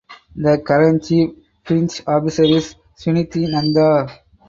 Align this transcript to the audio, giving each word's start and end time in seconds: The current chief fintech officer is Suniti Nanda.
The 0.35 0.57
current 0.65 1.03
chief 1.03 1.29
fintech 1.63 2.07
officer 2.07 2.41
is 2.43 2.73
Suniti 2.99 3.47
Nanda. 3.47 4.07